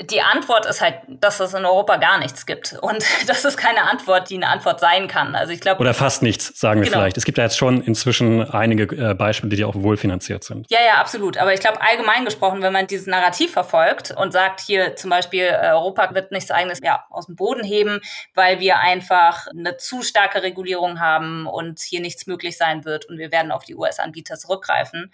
[0.00, 2.74] die Antwort ist halt, dass es in Europa gar nichts gibt.
[2.80, 5.34] Und das ist keine Antwort, die eine Antwort sein kann.
[5.34, 5.80] Also ich glaube.
[5.80, 6.98] Oder fast nichts, sagen wir genau.
[7.00, 7.16] vielleicht.
[7.16, 10.70] Es gibt ja jetzt schon inzwischen einige äh, Beispiele, die auch wohlfinanziert sind.
[10.70, 11.36] Ja, ja, absolut.
[11.36, 15.44] Aber ich glaube, allgemein gesprochen, wenn man dieses Narrativ verfolgt und sagt, hier zum Beispiel,
[15.44, 18.00] äh, Europa wird nichts eigenes ja, aus dem Boden heben,
[18.34, 23.18] weil wir einfach eine zu starke Regulierung haben und hier nichts möglich sein wird und
[23.18, 25.12] wir werden auf die US-Anbieter zurückgreifen,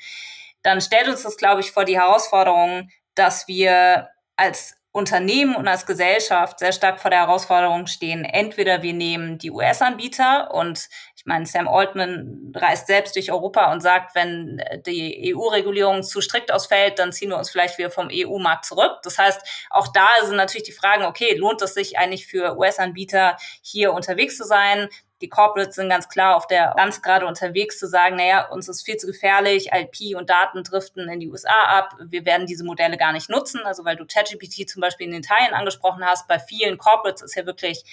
[0.63, 5.87] dann stellt uns das, glaube ich, vor die Herausforderung, dass wir als Unternehmen und als
[5.87, 8.25] Gesellschaft sehr stark vor der Herausforderung stehen.
[8.25, 10.89] Entweder wir nehmen die US-Anbieter und
[11.25, 16.53] ich meine, Sam Altman reist selbst durch Europa und sagt, wenn die EU-Regulierung zu strikt
[16.53, 18.99] ausfällt, dann ziehen wir uns vielleicht wieder vom EU-Markt zurück.
[19.05, 23.39] Das heißt, auch da sind natürlich die Fragen, okay, lohnt es sich eigentlich für US-Anbieter
[23.63, 24.91] hier unterwegs zu sein?
[25.23, 28.85] die Corporates sind ganz klar auf der ganz gerade unterwegs zu sagen, naja, uns ist
[28.85, 32.99] viel zu gefährlich, IP und Daten driften in die USA ab, wir werden diese Modelle
[32.99, 33.61] gar nicht nutzen.
[33.65, 37.47] Also weil du ChatGPT zum Beispiel in Italien angesprochen hast, bei vielen Corporates ist ja
[37.47, 37.85] wirklich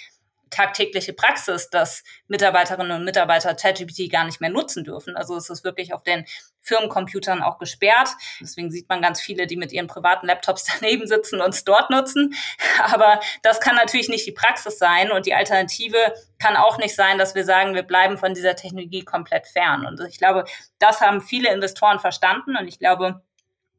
[0.52, 5.16] tagtägliche Praxis, dass Mitarbeiterinnen und Mitarbeiter ChatGPT gar nicht mehr nutzen dürfen.
[5.16, 6.24] Also es ist wirklich auf den
[6.60, 8.10] Firmencomputern auch gesperrt.
[8.40, 11.90] Deswegen sieht man ganz viele, die mit ihren privaten Laptops daneben sitzen und es dort
[11.90, 12.34] nutzen.
[12.82, 17.18] Aber das kann natürlich nicht die Praxis sein und die Alternative kann auch nicht sein,
[17.18, 19.86] dass wir sagen, wir bleiben von dieser Technologie komplett fern.
[19.86, 20.44] Und ich glaube,
[20.78, 23.22] das haben viele Investoren verstanden und ich glaube,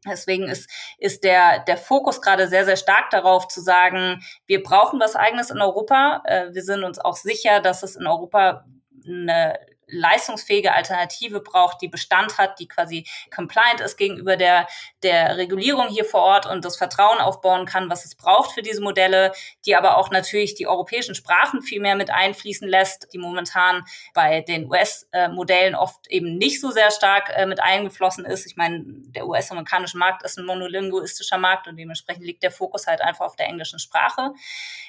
[0.05, 4.99] Deswegen ist, ist der, der Fokus gerade sehr, sehr stark darauf zu sagen, wir brauchen
[4.99, 6.21] was eigenes in Europa.
[6.25, 8.65] Äh, wir sind uns auch sicher, dass es in Europa
[9.05, 14.67] eine leistungsfähige Alternative braucht, die Bestand hat, die quasi compliant ist gegenüber der,
[15.03, 18.81] der Regulierung hier vor Ort und das Vertrauen aufbauen kann, was es braucht für diese
[18.81, 19.31] Modelle,
[19.65, 24.41] die aber auch natürlich die europäischen Sprachen viel mehr mit einfließen lässt, die momentan bei
[24.41, 28.45] den US-Modellen oft eben nicht so sehr stark äh, mit eingeflossen ist.
[28.45, 33.01] Ich meine, der US-amerikanische Markt ist ein monolinguistischer Markt und dementsprechend liegt der Fokus halt
[33.01, 34.31] einfach auf der englischen Sprache.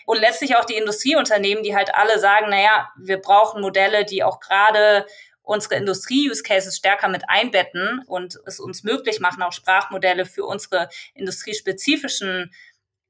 [0.07, 4.41] Und letztlich auch die Industrieunternehmen, die halt alle sagen, naja, wir brauchen Modelle, die auch
[4.41, 5.07] gerade
[5.45, 12.51] unsere Industrie-Use-Cases stärker mit einbetten und es uns möglich machen, auch Sprachmodelle für unsere industriespezifischen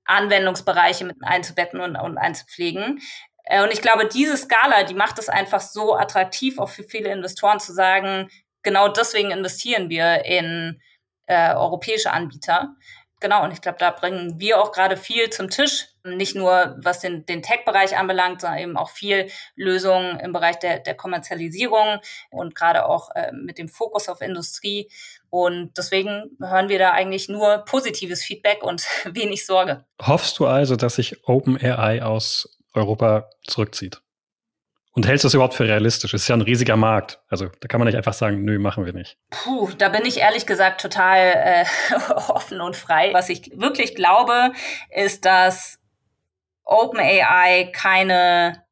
[0.05, 3.01] Anwendungsbereiche mit einzubetten und, und einzupflegen.
[3.45, 7.11] Äh, und ich glaube, diese Skala, die macht es einfach so attraktiv, auch für viele
[7.11, 8.29] Investoren zu sagen,
[8.63, 10.81] genau deswegen investieren wir in
[11.27, 12.75] äh, europäische Anbieter.
[13.25, 17.01] Genau, und ich glaube, da bringen wir auch gerade viel zum Tisch, nicht nur was
[17.01, 22.55] den, den Tech-Bereich anbelangt, sondern eben auch viel Lösungen im Bereich der, der Kommerzialisierung und
[22.55, 24.91] gerade auch äh, mit dem Fokus auf Industrie.
[25.31, 29.87] Und deswegen hören wir da eigentlich nur positives Feedback und wenig Sorge.
[30.03, 34.03] Hoffst du also, dass sich OpenAI aus Europa zurückzieht?
[34.95, 36.15] Und hältst du das überhaupt für realistisch?
[36.15, 37.21] Es ist ja ein riesiger Markt.
[37.29, 39.19] Also da kann man nicht einfach sagen, nö, machen wir nicht.
[39.31, 41.65] Puh, da bin ich ehrlich gesagt total äh,
[42.29, 43.13] offen und frei.
[43.13, 44.53] Was ich wirklich glaube,
[44.95, 45.81] ist, dass
[46.65, 48.65] OpenAI keine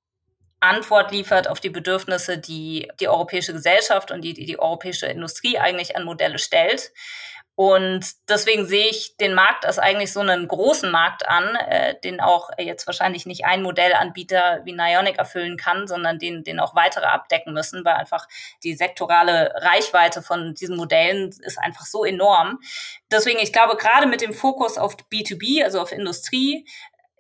[0.60, 5.58] Antwort liefert auf die Bedürfnisse, die die europäische Gesellschaft und die, die, die europäische Industrie
[5.58, 6.92] eigentlich an Modelle stellt.
[7.54, 12.20] Und deswegen sehe ich den Markt als eigentlich so einen großen Markt an, äh, den
[12.20, 17.04] auch jetzt wahrscheinlich nicht ein Modellanbieter wie Nionic erfüllen kann, sondern den, den auch weitere
[17.04, 18.26] abdecken müssen, weil einfach
[18.62, 22.58] die sektorale Reichweite von diesen Modellen ist einfach so enorm.
[23.10, 26.66] Deswegen, ich glaube, gerade mit dem Fokus auf B2B, also auf Industrie,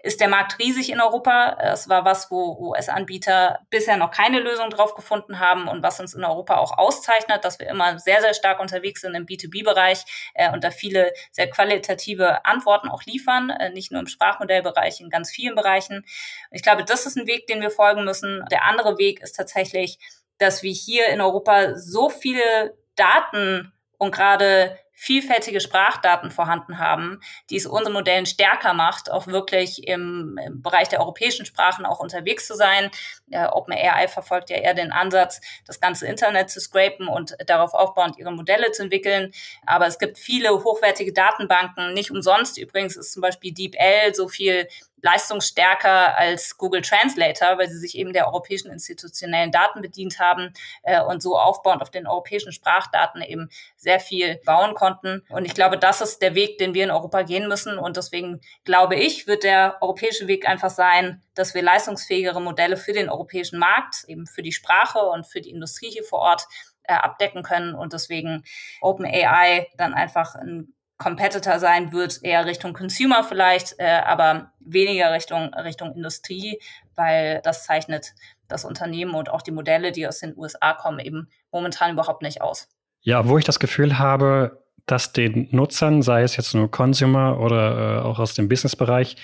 [0.02, 1.56] ist der Markt riesig in Europa.
[1.60, 6.14] Es war was, wo US-Anbieter bisher noch keine Lösung drauf gefunden haben und was uns
[6.14, 10.52] in Europa auch auszeichnet, dass wir immer sehr, sehr stark unterwegs sind im B2B-Bereich äh,
[10.52, 15.30] und da viele sehr qualitative Antworten auch liefern, äh, nicht nur im Sprachmodellbereich, in ganz
[15.30, 16.04] vielen Bereichen.
[16.50, 18.44] Ich glaube, das ist ein Weg, den wir folgen müssen.
[18.50, 19.98] Der andere Weg ist tatsächlich,
[20.38, 27.56] dass wir hier in Europa so viele Daten und gerade vielfältige Sprachdaten vorhanden haben, die
[27.56, 32.46] es unseren Modellen stärker macht, auch wirklich im, im Bereich der europäischen Sprachen auch unterwegs
[32.46, 32.90] zu sein.
[33.30, 38.18] Äh, OpenAI verfolgt ja eher den Ansatz, das ganze Internet zu scrapen und darauf aufbauend
[38.18, 39.32] ihre Modelle zu entwickeln.
[39.66, 41.94] Aber es gibt viele hochwertige Datenbanken.
[41.94, 44.68] Nicht umsonst übrigens ist zum Beispiel DeepL so viel
[45.02, 51.02] leistungsstärker als Google Translator, weil sie sich eben der europäischen institutionellen Daten bedient haben äh,
[51.02, 55.22] und so aufbauend auf den europäischen Sprachdaten eben sehr viel bauen konnten.
[55.28, 57.78] Und ich glaube, das ist der Weg, den wir in Europa gehen müssen.
[57.78, 62.92] Und deswegen glaube ich, wird der europäische Weg einfach sein, dass wir leistungsfähigere Modelle für
[62.92, 66.46] den europäischen Markt, eben für die Sprache und für die Industrie hier vor Ort
[66.84, 68.44] äh, abdecken können und deswegen
[68.80, 75.52] OpenAI dann einfach ein Competitor sein wird, eher Richtung Consumer vielleicht, äh, aber weniger Richtung,
[75.54, 76.60] Richtung Industrie,
[76.94, 78.14] weil das zeichnet
[78.48, 82.40] das Unternehmen und auch die Modelle, die aus den USA kommen, eben momentan überhaupt nicht
[82.40, 82.68] aus.
[83.00, 87.98] Ja, wo ich das Gefühl habe, dass den Nutzern, sei es jetzt nur Consumer oder
[87.98, 89.16] äh, auch aus dem Businessbereich,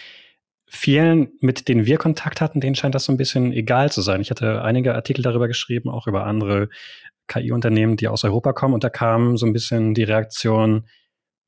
[0.67, 4.21] vielen, mit denen wir Kontakt hatten, denen scheint das so ein bisschen egal zu sein.
[4.21, 6.69] Ich hatte einige Artikel darüber geschrieben, auch über andere
[7.29, 10.87] KI-Unternehmen, die aus Europa kommen, und da kam so ein bisschen die Reaktion,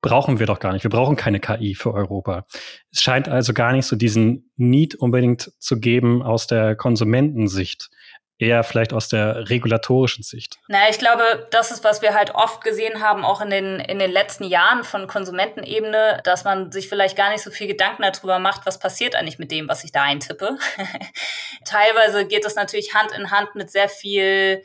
[0.03, 0.83] brauchen wir doch gar nicht.
[0.83, 2.47] Wir brauchen keine KI für Europa.
[2.91, 7.91] Es scheint also gar nicht so diesen Need unbedingt zu geben aus der Konsumentensicht
[8.41, 10.59] eher vielleicht aus der regulatorischen Sicht?
[10.69, 13.99] Na, ich glaube, das ist, was wir halt oft gesehen haben, auch in den, in
[13.99, 18.39] den letzten Jahren von Konsumentenebene, dass man sich vielleicht gar nicht so viel Gedanken darüber
[18.39, 20.57] macht, was passiert eigentlich mit dem, was ich da eintippe.
[21.65, 24.63] Teilweise geht das natürlich Hand in Hand mit sehr viel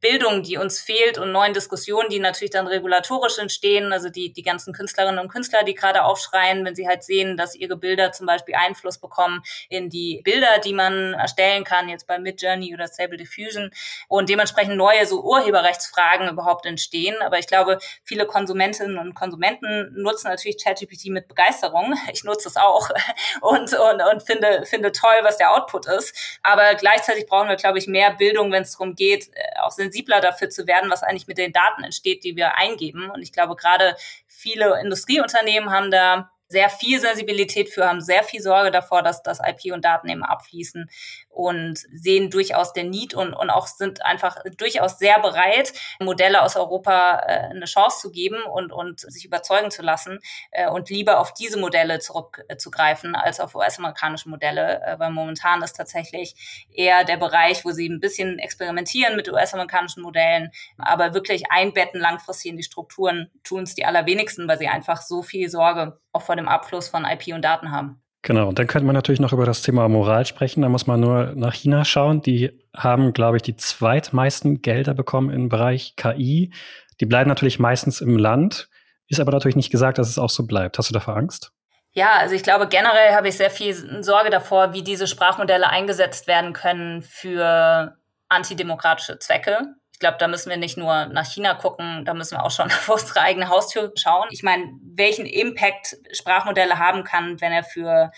[0.00, 3.92] Bildung, die uns fehlt und neuen Diskussionen, die natürlich dann regulatorisch entstehen.
[3.92, 7.54] Also die, die ganzen Künstlerinnen und Künstler, die gerade aufschreien, wenn sie halt sehen, dass
[7.54, 12.18] ihre Bilder zum Beispiel Einfluss bekommen in die Bilder, die man erstellen kann, jetzt bei
[12.18, 13.70] Midjourney oder Stable Diffusion
[14.08, 17.16] und dementsprechend neue so Urheberrechtsfragen überhaupt entstehen.
[17.22, 21.94] Aber ich glaube, viele Konsumentinnen und Konsumenten nutzen natürlich ChatGPT mit Begeisterung.
[22.12, 22.88] Ich nutze es auch
[23.40, 26.38] und, und, und finde, finde toll, was der Output ist.
[26.42, 30.20] Aber gleichzeitig brauchen wir, glaube ich, mehr Bildung, wenn es darum geht, äh, auch sensibler
[30.20, 33.10] dafür zu werden, was eigentlich mit den Daten entsteht, die wir eingeben.
[33.10, 33.94] Und ich glaube, gerade
[34.26, 39.38] viele Industrieunternehmen haben da sehr viel Sensibilität für, haben sehr viel Sorge davor, dass das
[39.40, 40.90] IP und Daten eben abfließen
[41.28, 46.56] und sehen durchaus den Need und, und auch sind einfach durchaus sehr bereit, Modelle aus
[46.56, 50.18] Europa äh, eine Chance zu geben und, und sich überzeugen zu lassen
[50.50, 55.62] äh, und lieber auf diese Modelle zurückzugreifen äh, als auf US-amerikanische Modelle, äh, weil momentan
[55.62, 61.50] ist tatsächlich eher der Bereich, wo sie ein bisschen experimentieren mit US-amerikanischen Modellen, aber wirklich
[61.50, 66.00] einbetten langfristig in die Strukturen tun es die allerwenigsten, weil sie einfach so viel Sorge
[66.12, 68.02] auch vor dem Abfluss von IP und Daten haben.
[68.22, 70.62] Genau, und dann könnte man natürlich noch über das Thema Moral sprechen.
[70.62, 72.20] Da muss man nur nach China schauen.
[72.20, 76.52] Die haben, glaube ich, die zweitmeisten Gelder bekommen im Bereich KI.
[77.00, 78.68] Die bleiben natürlich meistens im Land.
[79.06, 80.78] Ist aber natürlich nicht gesagt, dass es auch so bleibt.
[80.78, 81.52] Hast du davor Angst?
[81.92, 86.26] Ja, also ich glaube, generell habe ich sehr viel Sorge davor, wie diese Sprachmodelle eingesetzt
[86.26, 87.96] werden können für
[88.28, 89.58] antidemokratische Zwecke.
[89.98, 92.70] Ich glaube, da müssen wir nicht nur nach China gucken, da müssen wir auch schon
[92.70, 94.28] vor unsere eigene Haustür schauen.
[94.30, 98.12] Ich meine, welchen Impact Sprachmodelle haben kann, wenn er für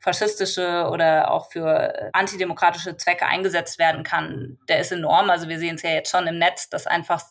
[0.00, 5.30] faschistische oder auch für antidemokratische Zwecke eingesetzt werden kann, der ist enorm.
[5.30, 7.22] Also wir sehen es ja jetzt schon im Netz, dass einfach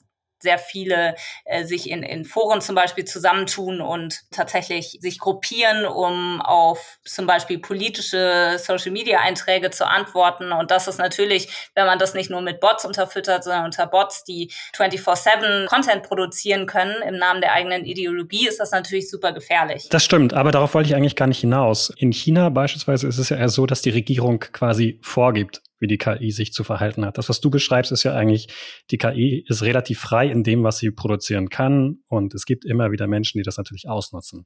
[0.41, 6.41] sehr viele äh, sich in, in Foren zum Beispiel zusammentun und tatsächlich sich gruppieren, um
[6.41, 10.51] auf zum Beispiel politische Social-Media-Einträge zu antworten.
[10.51, 14.23] Und das ist natürlich, wenn man das nicht nur mit Bots unterfüttert, sondern unter Bots,
[14.23, 19.87] die 24-7 Content produzieren können im Namen der eigenen Ideologie, ist das natürlich super gefährlich.
[19.89, 21.91] Das stimmt, aber darauf wollte ich eigentlich gar nicht hinaus.
[21.97, 25.97] In China beispielsweise ist es ja eher so, dass die Regierung quasi vorgibt, wie die
[25.97, 27.17] KI sich zu verhalten hat.
[27.17, 28.47] Das, was du beschreibst, ist ja eigentlich,
[28.91, 31.99] die KI ist relativ frei in dem, was sie produzieren kann.
[32.07, 34.45] Und es gibt immer wieder Menschen, die das natürlich ausnutzen.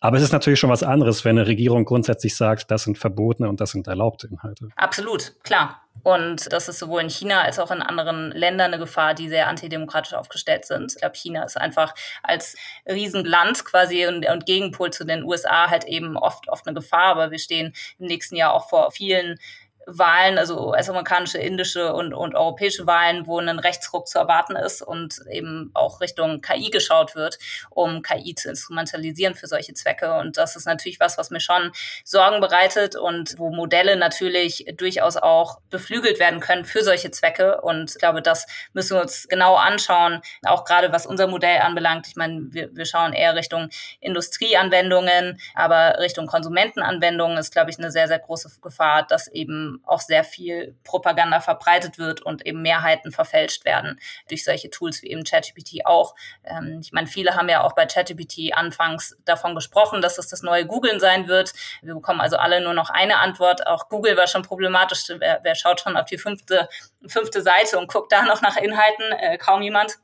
[0.00, 3.48] Aber es ist natürlich schon was anderes, wenn eine Regierung grundsätzlich sagt, das sind verbotene
[3.48, 4.68] und das sind erlaubte Inhalte.
[4.76, 5.82] Absolut, klar.
[6.02, 9.48] Und das ist sowohl in China als auch in anderen Ländern eine Gefahr, die sehr
[9.48, 10.92] antidemokratisch aufgestellt sind.
[10.92, 12.54] Ich glaube, China ist einfach als
[12.86, 17.06] Riesenland quasi und, und Gegenpol zu den USA halt eben oft, oft eine Gefahr.
[17.06, 19.38] Aber wir stehen im nächsten Jahr auch vor vielen
[19.86, 25.20] Wahlen, also US-amerikanische, indische und, und europäische Wahlen, wo ein Rechtsruck zu erwarten ist und
[25.30, 27.38] eben auch Richtung KI geschaut wird,
[27.70, 30.14] um KI zu instrumentalisieren für solche Zwecke.
[30.14, 31.70] Und das ist natürlich was, was mir schon
[32.04, 37.60] Sorgen bereitet und wo Modelle natürlich durchaus auch beflügelt werden können für solche Zwecke.
[37.60, 42.08] Und ich glaube, das müssen wir uns genau anschauen, auch gerade was unser Modell anbelangt.
[42.08, 43.68] Ich meine, wir, wir schauen eher Richtung
[44.00, 50.00] Industrieanwendungen, aber Richtung Konsumentenanwendungen ist, glaube ich, eine sehr, sehr große Gefahr, dass eben auch
[50.00, 55.24] sehr viel Propaganda verbreitet wird und eben Mehrheiten verfälscht werden durch solche Tools wie eben
[55.24, 56.14] ChatGPT auch.
[56.44, 60.42] Ähm, ich meine, viele haben ja auch bei ChatGPT anfangs davon gesprochen, dass es das
[60.42, 61.52] neue Googlen sein wird.
[61.82, 63.66] Wir bekommen also alle nur noch eine Antwort.
[63.66, 65.04] Auch Google war schon problematisch.
[65.08, 66.68] Wer, wer schaut schon auf die fünfte,
[67.06, 69.12] fünfte Seite und guckt da noch nach Inhalten?
[69.12, 69.98] Äh, kaum jemand.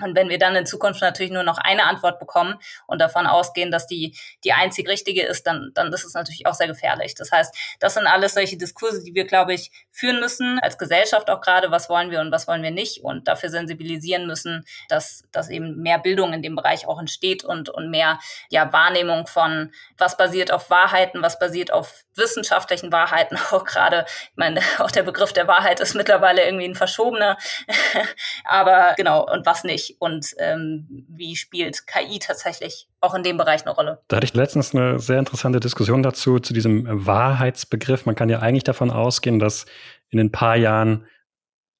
[0.00, 2.56] Und wenn wir dann in Zukunft natürlich nur noch eine Antwort bekommen
[2.88, 6.54] und davon ausgehen, dass die die einzig richtige ist, dann, dann ist es natürlich auch
[6.54, 7.14] sehr gefährlich.
[7.14, 11.30] Das heißt, das sind alles solche Diskurse, die wir, glaube ich, führen müssen, als Gesellschaft
[11.30, 13.04] auch gerade, was wollen wir und was wollen wir nicht?
[13.04, 17.68] Und dafür sensibilisieren müssen, dass, dass eben mehr Bildung in dem Bereich auch entsteht und,
[17.68, 18.18] und mehr
[18.50, 24.36] ja, Wahrnehmung von, was basiert auf Wahrheiten, was basiert auf wissenschaftlichen Wahrheiten, auch gerade, ich
[24.36, 27.38] meine, auch der Begriff der Wahrheit ist mittlerweile irgendwie ein verschobener,
[28.44, 33.36] aber genau, und was nicht wichtig und ähm, wie spielt KI tatsächlich auch in dem
[33.36, 34.00] Bereich eine Rolle?
[34.08, 38.06] Da hatte ich letztens eine sehr interessante Diskussion dazu, zu diesem Wahrheitsbegriff.
[38.06, 39.66] Man kann ja eigentlich davon ausgehen, dass
[40.10, 41.06] in ein paar Jahren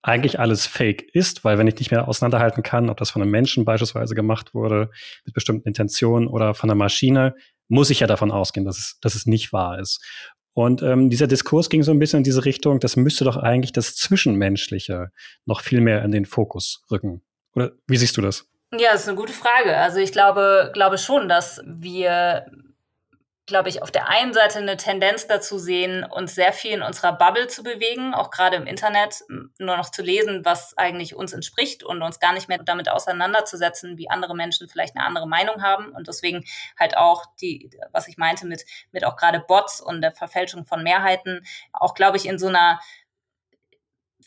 [0.03, 3.31] eigentlich alles fake ist, weil wenn ich nicht mehr auseinanderhalten kann, ob das von einem
[3.31, 4.91] Menschen beispielsweise gemacht wurde,
[5.25, 7.35] mit bestimmten Intentionen oder von einer Maschine,
[7.69, 10.05] muss ich ja davon ausgehen, dass es, dass es nicht wahr ist.
[10.53, 13.73] Und ähm, dieser Diskurs ging so ein bisschen in diese Richtung, das müsste doch eigentlich
[13.73, 15.09] das Zwischenmenschliche
[15.47, 17.23] noch viel mehr in den Fokus rücken.
[17.55, 18.47] Oder wie siehst du das?
[18.73, 19.77] Ja, das ist eine gute Frage.
[19.77, 22.47] Also ich glaube, glaube schon, dass wir,
[23.47, 27.13] glaube ich, auf der einen Seite eine Tendenz dazu sehen, uns sehr viel in unserer
[27.13, 31.85] Bubble zu bewegen, auch gerade im Internet, nur noch zu lesen, was eigentlich uns entspricht
[31.85, 35.93] und uns gar nicht mehr damit auseinanderzusetzen, wie andere Menschen vielleicht eine andere Meinung haben.
[35.93, 36.45] Und deswegen
[36.77, 40.83] halt auch die, was ich meinte mit, mit auch gerade Bots und der Verfälschung von
[40.83, 42.81] Mehrheiten, auch, glaube ich, in so einer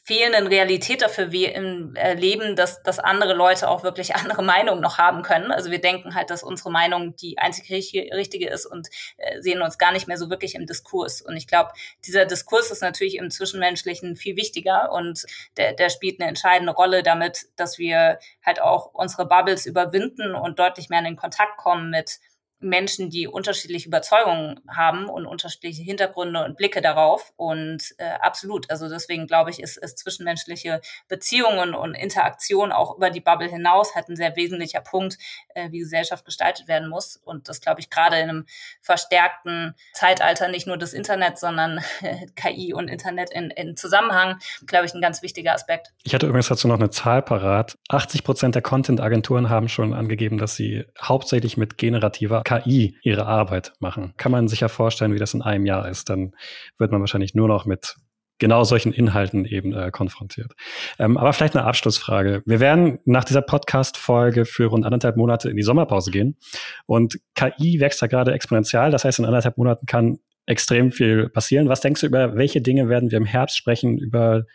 [0.08, 4.98] fehlenden Realität dafür wir im Leben, dass, dass andere Leute auch wirklich andere Meinungen noch
[4.98, 5.52] haben können.
[5.52, 9.78] Also wir denken halt, dass unsere Meinung die einzig richtige ist und äh, sehen uns
[9.78, 11.22] gar nicht mehr so wirklich im Diskurs.
[11.22, 11.72] Und ich glaube,
[12.06, 15.26] dieser Diskurs ist natürlich im Zwischenmenschlichen viel wichtiger und
[15.58, 20.58] der, der spielt eine entscheidende Rolle damit, dass wir halt auch unsere Bubbles überwinden und
[20.58, 22.20] deutlich mehr in den Kontakt kommen mit
[22.60, 27.34] Menschen, die unterschiedliche Überzeugungen haben und unterschiedliche Hintergründe und Blicke darauf.
[27.36, 33.12] Und äh, absolut, also deswegen glaube ich, ist, ist zwischenmenschliche Beziehungen und Interaktion auch über
[33.12, 35.18] die Bubble hinaus halt ein sehr wesentlicher Punkt,
[35.54, 37.18] äh, wie Gesellschaft gestaltet werden muss.
[37.24, 38.46] Und das glaube ich gerade in einem
[38.82, 44.86] verstärkten Zeitalter nicht nur des Internets, sondern äh, KI und Internet in, in Zusammenhang, glaube
[44.86, 45.94] ich, ein ganz wichtiger Aspekt.
[46.04, 47.78] Ich hatte übrigens dazu noch eine Zahl parat.
[47.90, 53.74] 80 Prozent der Content-Agenturen haben schon angegeben, dass sie hauptsächlich mit generativer KI ihre Arbeit
[53.80, 54.14] machen.
[54.16, 56.10] Kann man sich ja vorstellen, wie das in einem Jahr ist.
[56.10, 56.34] Dann
[56.78, 57.96] wird man wahrscheinlich nur noch mit
[58.40, 60.54] genau solchen Inhalten eben äh, konfrontiert.
[60.98, 62.44] Ähm, aber vielleicht eine Abschlussfrage.
[62.46, 66.38] Wir werden nach dieser Podcast-Folge für rund anderthalb Monate in die Sommerpause gehen.
[66.86, 68.92] Und KI wächst da gerade exponentiell.
[68.92, 71.68] Das heißt, in anderthalb Monaten kann extrem viel passieren.
[71.68, 74.46] Was denkst du über welche Dinge werden wir im Herbst sprechen, über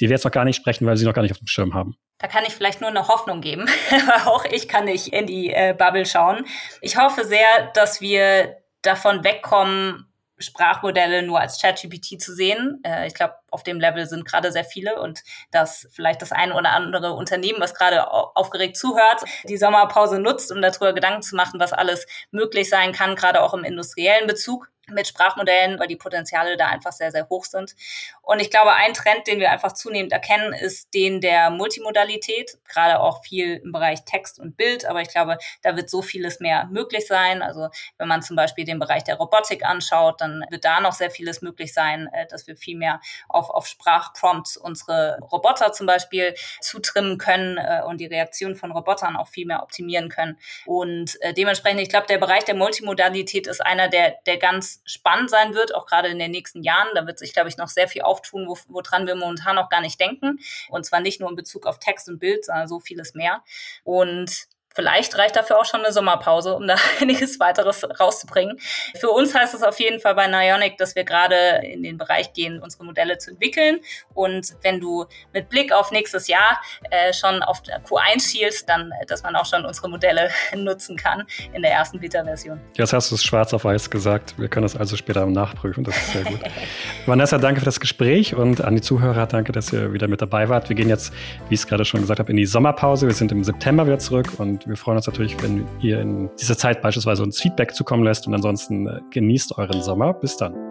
[0.00, 1.74] die wir jetzt noch gar nicht sprechen, weil sie noch gar nicht auf dem Schirm
[1.74, 1.96] haben?
[2.18, 3.66] Da kann ich vielleicht nur eine Hoffnung geben.
[4.26, 6.44] auch ich kann nicht in die äh, Bubble schauen.
[6.80, 10.06] Ich hoffe sehr, dass wir davon wegkommen,
[10.38, 12.80] Sprachmodelle nur als ChatGPT zu sehen.
[12.84, 16.54] Äh, ich glaube, auf dem Level sind gerade sehr viele und dass vielleicht das eine
[16.54, 21.60] oder andere Unternehmen, was gerade aufgeregt zuhört, die Sommerpause nutzt, um darüber Gedanken zu machen,
[21.60, 26.56] was alles möglich sein kann, gerade auch im industriellen Bezug mit Sprachmodellen, weil die Potenziale
[26.56, 27.74] da einfach sehr, sehr hoch sind.
[28.22, 33.00] Und ich glaube, ein Trend, den wir einfach zunehmend erkennen, ist den der Multimodalität, gerade
[33.00, 34.84] auch viel im Bereich Text und Bild.
[34.84, 37.42] Aber ich glaube, da wird so vieles mehr möglich sein.
[37.42, 41.10] Also wenn man zum Beispiel den Bereich der Robotik anschaut, dann wird da noch sehr
[41.10, 46.34] vieles möglich sein, äh, dass wir viel mehr auf, auf Sprachprompts unsere Roboter zum Beispiel
[46.60, 50.38] zutrimmen können äh, und die Reaktion von Robotern auch viel mehr optimieren können.
[50.66, 55.30] Und äh, dementsprechend, ich glaube, der Bereich der Multimodalität ist einer, der, der ganz spannend
[55.30, 56.88] sein wird, auch gerade in den nächsten Jahren.
[56.94, 59.80] Da wird sich, glaube ich, noch sehr viel auftun, wo, woran wir momentan noch gar
[59.80, 60.38] nicht denken.
[60.68, 63.42] Und zwar nicht nur in Bezug auf Text und Bild, sondern so vieles mehr.
[63.84, 68.58] Und Vielleicht reicht dafür auch schon eine Sommerpause, um da einiges weiteres rauszubringen.
[68.98, 72.32] Für uns heißt es auf jeden Fall bei Nionic, dass wir gerade in den Bereich
[72.32, 73.80] gehen, unsere Modelle zu entwickeln.
[74.14, 79.22] Und wenn du mit Blick auf nächstes Jahr äh, schon auf Q1 schielst, dann, dass
[79.22, 82.60] man auch schon unsere Modelle nutzen kann in der ersten Beta-Version.
[82.74, 84.34] Jetzt hast du es schwarz auf weiß gesagt.
[84.38, 85.84] Wir können es also später nachprüfen.
[85.84, 86.40] Das ist sehr gut.
[87.06, 90.48] Vanessa, danke für das Gespräch und an die Zuhörer danke, dass ihr wieder mit dabei
[90.48, 90.68] wart.
[90.68, 91.12] Wir gehen jetzt,
[91.48, 93.06] wie ich es gerade schon gesagt habe, in die Sommerpause.
[93.06, 96.56] Wir sind im September wieder zurück und wir freuen uns natürlich, wenn ihr in dieser
[96.56, 100.14] Zeit beispielsweise uns Feedback zukommen lässt und ansonsten äh, genießt euren Sommer.
[100.14, 100.69] Bis dann.